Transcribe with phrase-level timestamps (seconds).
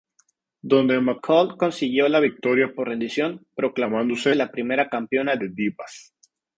[0.63, 6.15] Donde McCool consiguió la victoria por rendición, proclamándose la primera Campeona de Divas.